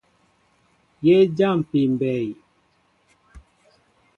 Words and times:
Yé 1.05 1.17
jáámpí 1.37 1.81
mbɛy. 1.93 2.27